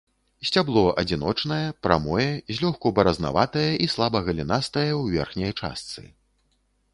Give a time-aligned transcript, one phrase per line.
[0.49, 2.25] Сцябло адзіночнае, прамое,
[2.59, 6.01] злёгку баразнаватае і слаба галінастае ў верхняй частцы.